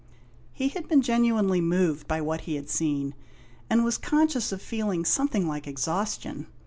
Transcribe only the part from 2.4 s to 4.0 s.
he had seen, and was